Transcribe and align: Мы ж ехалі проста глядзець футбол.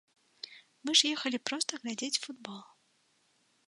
Мы 0.87 0.91
ж 1.01 1.13
ехалі 1.17 1.41
проста 1.51 1.71
глядзець 1.85 2.21
футбол. 2.27 2.61